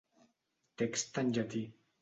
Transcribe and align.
Text 0.83 1.23
en 1.25 1.31
llatí. 1.39 1.65